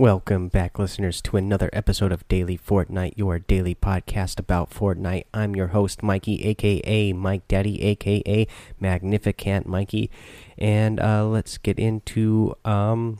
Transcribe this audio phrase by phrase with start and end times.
[0.00, 5.24] Welcome back, listeners, to another episode of Daily Fortnite, your daily podcast about Fortnite.
[5.34, 8.46] I'm your host, Mikey, aka Mike Daddy, aka
[8.80, 10.10] Magnificent Mikey,
[10.56, 13.18] and uh, let's get into um,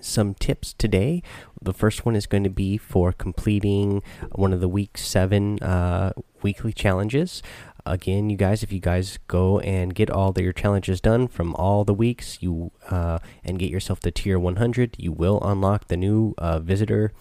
[0.00, 1.20] some tips today.
[1.60, 6.12] The first one is going to be for completing one of the week seven uh,
[6.42, 7.42] weekly challenges
[7.84, 11.84] again you guys if you guys go and get all your challenges done from all
[11.84, 16.34] the weeks you uh, and get yourself to tier 100 you will unlock the new
[16.38, 17.12] uh, visitor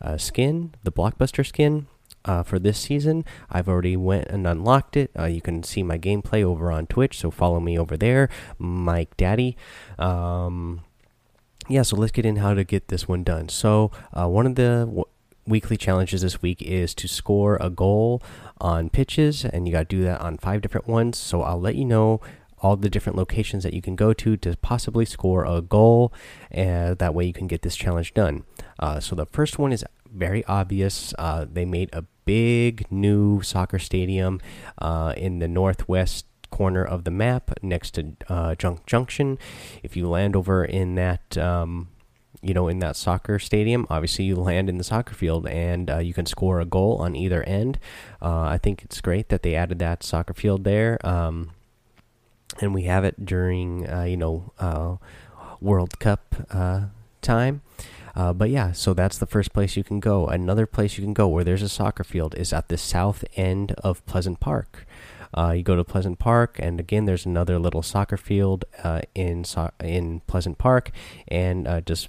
[0.00, 1.86] uh, skin the blockbuster skin
[2.24, 3.24] uh, for this season.
[3.50, 5.10] I've already went and unlocked it.
[5.18, 9.16] Uh, you can see my gameplay over on twitch so follow me over there mike
[9.16, 9.56] daddy.
[9.98, 10.82] Um,
[11.68, 13.48] yeah so let's get in how to get this one done.
[13.48, 15.04] So uh, one of the
[15.48, 18.22] weekly challenges this week is to score a goal
[18.60, 21.18] on pitches, and you got to do that on five different ones.
[21.18, 22.20] So I'll let you know
[22.60, 26.12] all the different locations that you can go to to possibly score a goal,
[26.50, 28.44] and that way you can get this challenge done.
[28.78, 31.14] Uh, so the first one is very obvious.
[31.18, 34.40] Uh, they made a big new soccer stadium
[34.78, 39.38] uh, in the northwest corner of the map next to uh, Junk Junction.
[39.82, 41.88] If you land over in that um,
[42.42, 45.98] you know, in that soccer stadium, obviously you land in the soccer field and uh,
[45.98, 47.78] you can score a goal on either end.
[48.22, 50.98] Uh, I think it's great that they added that soccer field there.
[51.04, 51.50] Um,
[52.60, 54.96] and we have it during, uh, you know, uh,
[55.60, 56.86] World Cup uh,
[57.22, 57.62] time.
[58.14, 60.26] Uh, but yeah, so that's the first place you can go.
[60.26, 63.72] Another place you can go where there's a soccer field is at the south end
[63.84, 64.86] of Pleasant Park.
[65.36, 69.44] Uh, you go to Pleasant Park, and again, there's another little soccer field uh, in
[69.44, 70.90] so in Pleasant Park,
[71.28, 72.08] and uh, just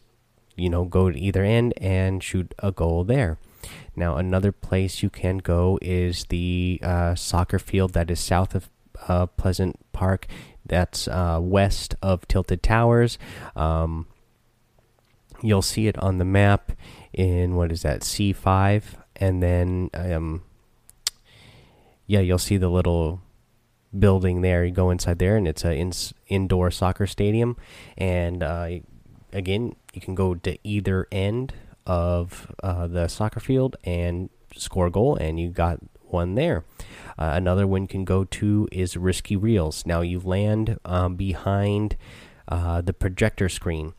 [0.59, 3.38] you know go to either end and shoot a goal there.
[3.95, 8.69] Now another place you can go is the uh, soccer field that is south of
[9.07, 10.27] uh, Pleasant Park.
[10.65, 13.17] That's uh, west of Tilted Towers.
[13.55, 14.07] Um,
[15.41, 16.71] you'll see it on the map
[17.13, 20.43] in what is that C five, and then um,
[22.05, 23.21] yeah, you'll see the little
[23.97, 24.64] building there.
[24.64, 25.91] You go inside there, and it's an in
[26.27, 27.58] indoor soccer stadium.
[27.97, 28.70] And uh,
[29.33, 31.54] again, you can go to either end
[31.86, 36.64] of uh, the soccer field and score a goal, and you got one there.
[37.17, 39.86] Uh, another one can go to is Risky Reels.
[39.86, 41.98] Now you land um, behind
[42.48, 43.94] uh, the projector screen,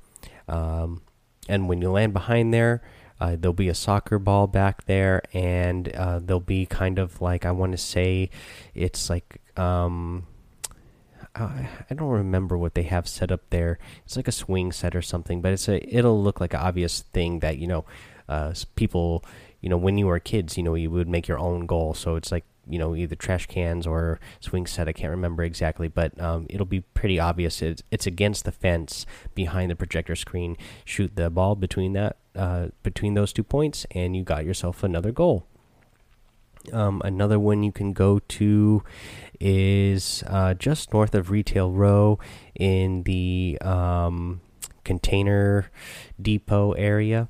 [0.48, 1.02] um,
[1.48, 2.82] and when you land behind there,
[3.20, 7.44] uh, there'll be a soccer ball back there, and uh, there'll be kind of like
[7.44, 8.30] I want to say,
[8.74, 10.26] it's like um,
[11.34, 13.78] I don't remember what they have set up there.
[14.04, 17.00] It's like a swing set or something, but it's a it'll look like an obvious
[17.00, 17.84] thing that you know
[18.28, 19.24] uh, people
[19.60, 21.94] you know when you were kids you know you would make your own goal.
[21.94, 24.88] So it's like you know either trash cans or swing set.
[24.88, 27.62] I can't remember exactly, but um, it'll be pretty obvious.
[27.62, 30.56] It's, it's against the fence behind the projector screen.
[30.84, 35.12] Shoot the ball between that uh, between those two points, and you got yourself another
[35.12, 35.46] goal.
[36.72, 38.82] Um, another one you can go to
[39.40, 42.18] is uh, just north of Retail Row
[42.54, 44.40] in the um,
[44.84, 45.70] container
[46.20, 47.28] depot area.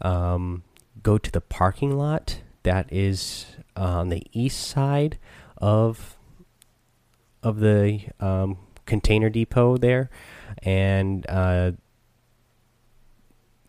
[0.00, 0.64] Um,
[1.02, 3.46] go to the parking lot that is
[3.76, 5.18] on the east side
[5.58, 6.16] of
[7.42, 8.56] of the um,
[8.86, 10.10] container depot there,
[10.62, 11.72] and uh,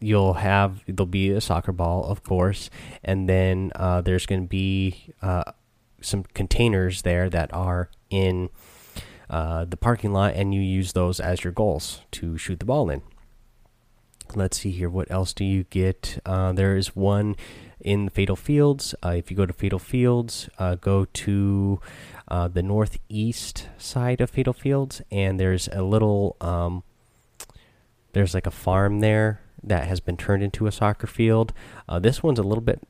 [0.04, 2.70] you'll have there'll be a soccer ball, of course,
[3.04, 5.44] and then uh, there's going to be uh,
[6.02, 8.50] some containers there that are in
[9.30, 12.90] uh, the parking lot, and you use those as your goals to shoot the ball
[12.90, 13.02] in.
[14.36, 14.90] Let's see here.
[14.90, 16.20] What else do you get?
[16.26, 17.36] Uh, there is one
[17.80, 18.96] in Fatal Fields.
[19.04, 21.80] Uh, if you go to Fatal Fields, uh, go to
[22.30, 26.36] the northeast side of Fatal Fields, and there's a little.
[26.42, 26.84] Um,
[28.14, 31.54] there's like a farm there that has been turned into a soccer field.
[31.88, 32.82] Uh, this one's a little bit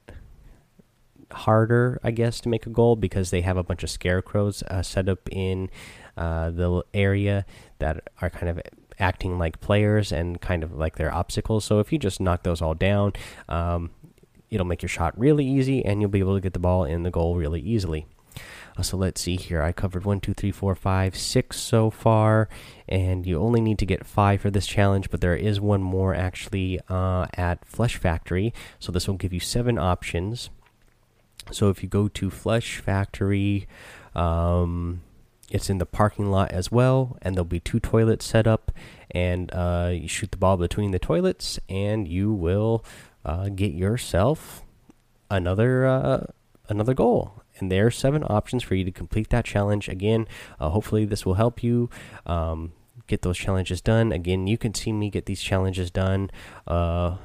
[1.31, 4.81] harder, I guess, to make a goal because they have a bunch of scarecrows uh,
[4.81, 5.69] set up in
[6.17, 7.45] uh, the area
[7.79, 8.61] that are kind of
[8.99, 11.65] acting like players and kind of like their obstacles.
[11.65, 13.13] So if you just knock those all down,
[13.49, 13.91] um,
[14.49, 17.03] it'll make your shot really easy and you'll be able to get the ball in
[17.03, 18.05] the goal really easily.
[18.75, 19.61] Uh, so let's see here.
[19.61, 22.49] I covered one, two, three, four, five, six so far,
[22.87, 25.09] and you only need to get five for this challenge.
[25.09, 29.39] But there is one more actually uh, at Flush Factory, so this will give you
[29.39, 30.49] seven options.
[31.51, 33.67] So if you go to Flush Factory,
[34.15, 35.01] um,
[35.51, 38.71] it's in the parking lot as well, and there'll be two toilets set up,
[39.11, 42.83] and uh, you shoot the ball between the toilets, and you will
[43.23, 44.63] uh, get yourself
[45.29, 46.25] another uh,
[46.69, 49.89] another goal and there are seven options for you to complete that challenge.
[49.89, 50.27] Again,
[50.59, 51.89] uh, hopefully this will help you.
[52.25, 52.73] Um,
[53.07, 54.11] get those challenges done.
[54.11, 56.31] Again, you can see me get these challenges done.
[56.67, 57.17] Uh,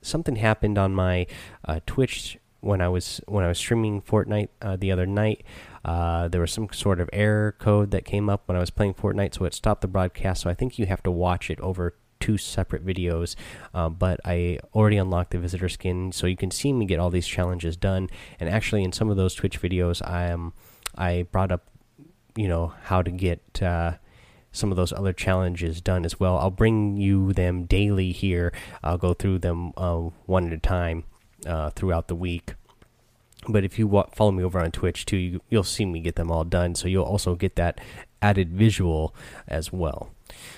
[0.00, 1.26] something happened on my
[1.64, 5.44] uh, Twitch when I was when I was streaming Fortnite uh, the other night.
[5.84, 8.94] Uh, there was some sort of error code that came up when I was playing
[8.94, 10.42] Fortnite, so it stopped the broadcast.
[10.42, 11.94] So I think you have to watch it over
[12.24, 13.36] two separate videos.
[13.74, 17.10] Uh, but I already unlocked the visitor skin, so you can see me get all
[17.10, 18.08] these challenges done.
[18.40, 20.54] And actually, in some of those Twitch videos, I am
[20.96, 21.68] I brought up,
[22.34, 23.62] you know, how to get.
[23.62, 23.94] Uh,
[24.54, 26.38] some of those other challenges done as well.
[26.38, 28.52] I'll bring you them daily here.
[28.84, 31.02] I'll go through them uh, one at a time
[31.44, 32.54] uh, throughout the week.
[33.48, 36.30] But if you follow me over on Twitch too, you, you'll see me get them
[36.30, 36.76] all done.
[36.76, 37.80] So you'll also get that
[38.22, 39.12] added visual
[39.48, 40.13] as well.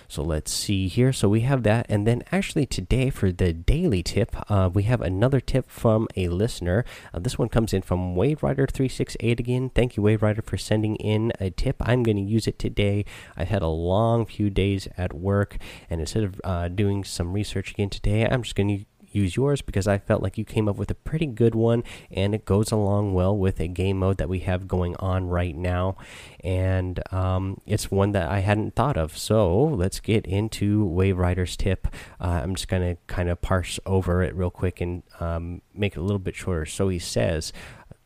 [0.08, 1.12] So let's see here.
[1.12, 1.86] So we have that.
[1.88, 6.28] And then actually today for the daily tip, uh, we have another tip from a
[6.28, 6.84] listener.
[7.12, 9.70] Uh, this one comes in from Wave Rider 368 again.
[9.74, 11.76] Thank you, Wave Rider, for sending in a tip.
[11.80, 13.04] I'm going to use it today.
[13.36, 15.56] I've had a long few days at work.
[15.90, 18.84] And instead of uh, doing some research again today, I'm just going to
[19.16, 22.34] use yours because I felt like you came up with a pretty good one and
[22.34, 25.96] it goes along well with a game mode that we have going on right now.
[26.44, 29.16] And um, it's one that I hadn't thought of.
[29.16, 31.88] So let's get into Wave Rider's tip.
[32.20, 35.96] Uh, I'm just going to kind of parse over it real quick and um, make
[35.96, 36.66] it a little bit shorter.
[36.66, 37.52] So he says,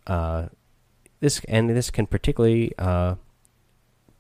[0.07, 0.47] uh,
[1.21, 3.17] this and this can particularly uh,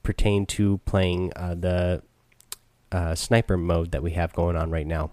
[0.02, 2.02] pertain to playing uh, the
[2.92, 5.12] uh, sniper mode that we have going on right now.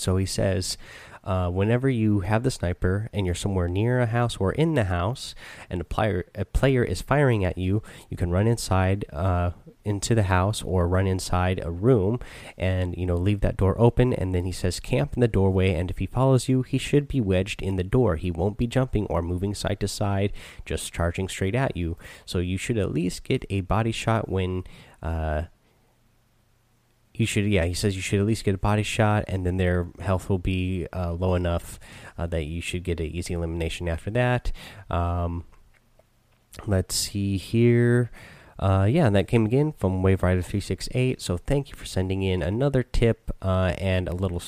[0.00, 0.76] So he says,
[1.22, 4.84] uh, whenever you have the sniper and you're somewhere near a house or in the
[4.84, 5.34] house,
[5.68, 9.50] and a player a player is firing at you, you can run inside uh,
[9.84, 12.20] into the house or run inside a room,
[12.56, 14.14] and you know leave that door open.
[14.14, 17.06] And then he says, camp in the doorway, and if he follows you, he should
[17.06, 18.16] be wedged in the door.
[18.16, 20.32] He won't be jumping or moving side to side,
[20.64, 21.98] just charging straight at you.
[22.24, 24.64] So you should at least get a body shot when.
[25.02, 25.44] Uh,
[27.20, 29.58] you should yeah he says you should at least get a body shot and then
[29.58, 31.78] their health will be uh, low enough
[32.18, 34.50] uh, that you should get an easy elimination after that.
[34.88, 35.44] Um,
[36.66, 38.10] let's see here.
[38.58, 42.22] Uh, yeah and that came again from wave rider 368 so thank you for sending
[42.22, 44.38] in another tip uh, and a little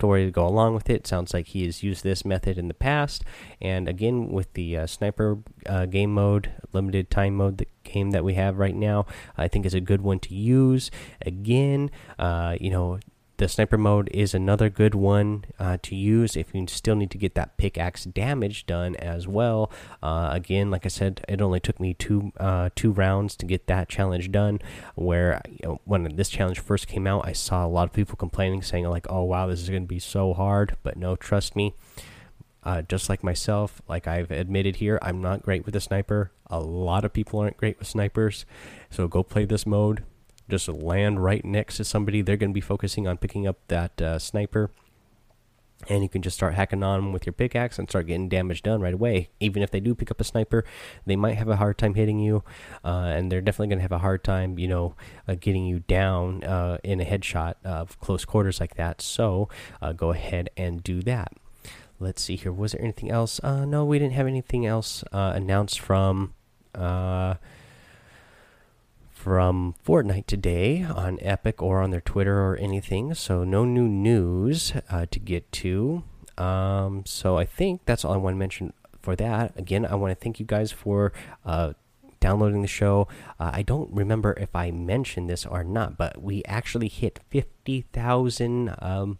[0.00, 1.06] story to go along with it.
[1.06, 3.22] Sounds like he has used this method in the past.
[3.60, 8.24] And again, with the uh, sniper uh, game mode, limited time mode, the game that
[8.24, 9.04] we have right now,
[9.36, 10.90] I think is a good one to use.
[11.20, 12.98] Again, uh, you know,
[13.40, 17.16] the sniper mode is another good one uh, to use if you still need to
[17.16, 19.72] get that pickaxe damage done as well.
[20.02, 23.66] Uh, again, like I said, it only took me two uh, two rounds to get
[23.66, 24.60] that challenge done.
[24.94, 28.14] Where you know, when this challenge first came out, I saw a lot of people
[28.14, 31.56] complaining, saying like, "Oh wow, this is going to be so hard." But no, trust
[31.56, 31.74] me.
[32.62, 36.30] Uh, just like myself, like I've admitted here, I'm not great with a sniper.
[36.48, 38.44] A lot of people aren't great with snipers.
[38.90, 40.04] So go play this mode
[40.50, 44.00] just land right next to somebody, they're going to be focusing on picking up that
[44.02, 44.70] uh, sniper.
[45.88, 48.62] And you can just start hacking on them with your pickaxe and start getting damage
[48.62, 49.30] done right away.
[49.40, 50.62] Even if they do pick up a sniper,
[51.06, 52.44] they might have a hard time hitting you,
[52.84, 54.94] uh, and they're definitely going to have a hard time, you know,
[55.26, 59.00] uh, getting you down uh, in a headshot of close quarters like that.
[59.00, 59.48] So
[59.80, 61.32] uh, go ahead and do that.
[61.98, 62.52] Let's see here.
[62.52, 63.40] Was there anything else?
[63.42, 66.34] Uh, no, we didn't have anything else announced from
[69.20, 73.12] from Fortnite today on Epic or on their Twitter or anything.
[73.12, 76.04] So no new news uh, to get to.
[76.38, 79.52] Um, so I think that's all I want to mention for that.
[79.58, 81.12] Again, I want to thank you guys for
[81.44, 81.74] uh,
[82.18, 83.08] downloading the show.
[83.38, 88.74] Uh, I don't remember if I mentioned this or not, but we actually hit 50,000
[88.78, 89.18] um,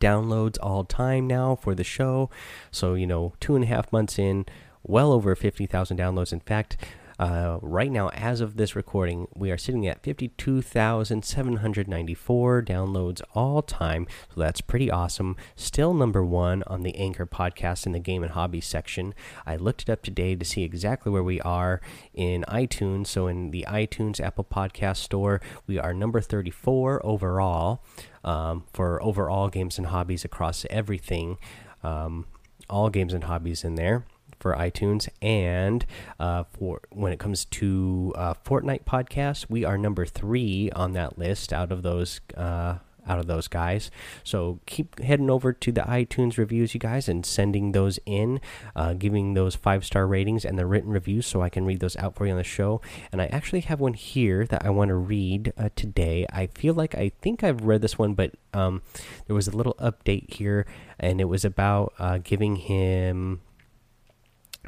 [0.00, 2.30] downloads all time now for the show.
[2.72, 4.44] So, you know, two and a half months in,
[4.82, 6.32] well over 50,000 downloads.
[6.32, 6.76] In fact,
[7.18, 14.06] uh, right now, as of this recording, we are sitting at 52,794 downloads all time.
[14.32, 15.36] So that's pretty awesome.
[15.56, 19.14] Still number one on the Anchor podcast in the game and hobby section.
[19.44, 21.80] I looked it up today to see exactly where we are
[22.14, 23.08] in iTunes.
[23.08, 27.82] So in the iTunes Apple Podcast Store, we are number 34 overall
[28.22, 31.36] um, for overall games and hobbies across everything.
[31.82, 32.26] Um,
[32.70, 34.04] all games and hobbies in there
[34.38, 35.84] for iTunes, and
[36.18, 41.18] uh, for when it comes to uh, Fortnite podcasts, we are number three on that
[41.18, 42.20] list out of those.
[42.36, 43.90] Uh, out of those guys,
[44.22, 48.38] so keep heading over to the iTunes reviews, you guys, and sending those in,
[48.76, 51.96] uh, giving those five star ratings and the written reviews, so I can read those
[51.96, 52.82] out for you on the show.
[53.10, 56.26] And I actually have one here that I want to read uh, today.
[56.30, 58.82] I feel like I think I've read this one, but um,
[59.26, 60.66] there was a little update here,
[61.00, 63.40] and it was about uh, giving him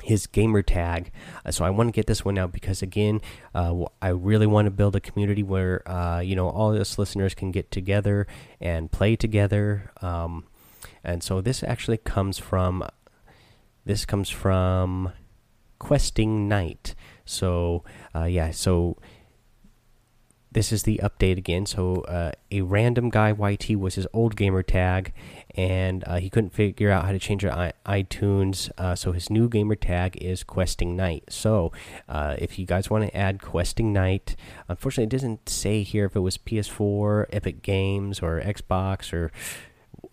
[0.02, 1.10] his gamer tag.
[1.44, 3.20] Uh, so I want to get this one out because again,
[3.54, 7.34] uh, I really want to build a community where uh, you know all us listeners
[7.34, 8.26] can get together
[8.60, 9.90] and play together.
[10.02, 10.44] Um,
[11.04, 12.84] and so this actually comes from
[13.84, 15.12] this comes from
[15.78, 16.94] Questing Knight.
[17.24, 18.96] So uh, yeah, so
[20.52, 21.64] this is the update again.
[21.66, 25.12] So uh, a random guy YT was his old gamer tag,
[25.54, 28.70] and uh, he couldn't figure out how to change it on iTunes.
[28.76, 31.24] Uh, so his new gamer tag is Questing Knight.
[31.28, 31.72] So
[32.08, 34.34] uh, if you guys want to add Questing Knight,
[34.68, 39.30] unfortunately, it doesn't say here if it was PS4, Epic Games, or Xbox, or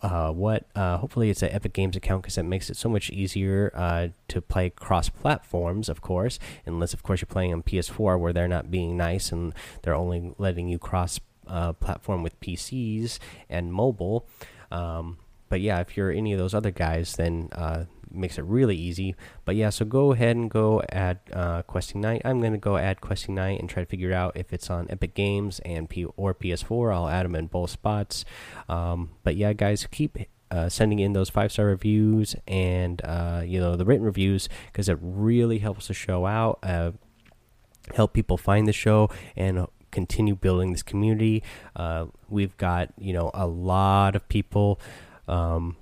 [0.02, 0.66] uh, what.
[0.74, 4.08] Uh, hopefully, it's an Epic Games account because that makes it so much easier uh,
[4.28, 6.38] to play cross platforms, of course.
[6.66, 10.34] Unless, of course, you're playing on PS4 where they're not being nice and they're only
[10.38, 14.26] letting you cross uh, platform with PCs and mobile.
[14.70, 18.76] Um, but yeah, if you're any of those other guys, then uh, makes it really
[18.76, 19.14] easy.
[19.44, 22.22] But yeah, so go ahead and go add uh, Questing Knight.
[22.24, 25.14] I'm gonna go add Questing Knight and try to figure out if it's on Epic
[25.14, 26.94] Games and P or PS4.
[26.94, 28.24] I'll add them in both spots.
[28.68, 30.18] Um, but yeah, guys, keep
[30.50, 34.88] uh, sending in those five star reviews and uh, you know the written reviews because
[34.88, 36.58] it really helps the show out.
[36.62, 36.92] Uh,
[37.94, 41.42] help people find the show and continue building this community.
[41.76, 44.80] Uh, we've got you know a lot of people.
[45.26, 45.76] Um,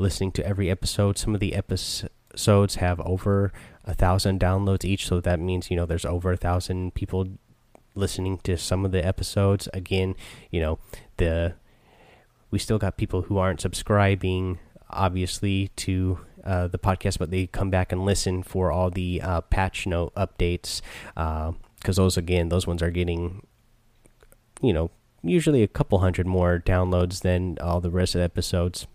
[0.00, 1.18] listening to every episode.
[1.18, 3.52] Some of the episodes have over
[3.84, 7.28] a thousand downloads each, so that means you know there's over a thousand people
[7.94, 9.68] listening to some of the episodes.
[9.72, 10.14] Again,
[10.50, 10.78] you know
[11.18, 11.54] the
[12.50, 14.58] we still got people who aren't subscribing,
[14.90, 19.40] obviously, to uh, the podcast, but they come back and listen for all the uh,
[19.42, 20.80] patch note updates
[21.14, 23.46] because uh, those again, those ones are getting,
[24.60, 24.90] you know,
[25.22, 28.86] usually a couple hundred more downloads than all the rest of the episodes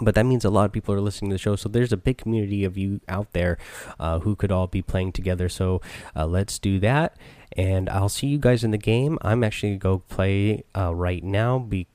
[0.00, 1.56] but that means a lot of people are listening to the show.
[1.56, 3.58] So there's a big community of you out there
[4.00, 5.48] uh, who could all be playing together.
[5.48, 5.80] So
[6.16, 7.16] uh, let's do that.
[7.54, 9.18] And i'll see you guys in the game.
[9.20, 11.58] I'm actually going to go play uh, right now.
[11.58, 11.86] Be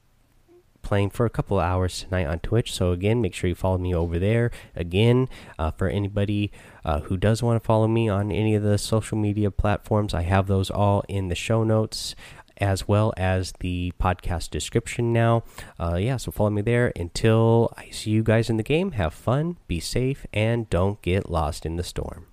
[0.84, 2.72] playing for a couple of hours tonight on twitch.
[2.72, 4.52] So again make sure you follow me over there.
[4.76, 5.28] Again
[5.58, 6.52] uh, for anybody
[6.86, 10.22] uh, who does want to follow me on any of the social media platforms i
[10.22, 12.16] have those all in the show notes
[12.58, 15.44] as well as the podcast description now.
[15.80, 16.92] Uh, yeah, so follow me there.
[16.96, 21.30] Until I see you guys in the game, have fun, be safe, and don't get
[21.30, 22.27] lost in the storm.